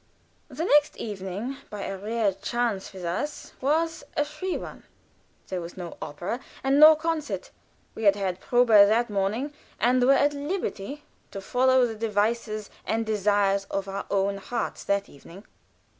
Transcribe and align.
The 0.47 0.65
next 0.65 0.97
evening, 0.97 1.57
by 1.69 1.83
a 1.83 1.95
rare 1.95 2.33
chance 2.33 2.91
with 2.91 3.05
us, 3.05 3.53
was 3.61 4.03
a 4.17 4.25
free 4.25 4.57
one 4.57 4.81
there 5.49 5.61
was 5.61 5.77
no 5.77 5.95
opera 6.01 6.39
and 6.63 6.79
no 6.79 6.95
concert; 6.95 7.51
we 7.93 8.05
had 8.05 8.15
had 8.15 8.39
probe 8.39 8.69
that 8.69 9.11
morning, 9.11 9.53
and 9.79 10.03
were 10.03 10.13
at 10.13 10.33
liberty 10.33 11.03
to 11.29 11.39
follow 11.39 11.85
the 11.85 11.93
devices 11.93 12.71
and 12.83 13.05
desires 13.05 13.65
of 13.65 13.87
our 13.87 14.07
own 14.09 14.37
hearts 14.37 14.83
that 14.85 15.07
evening. 15.07 15.45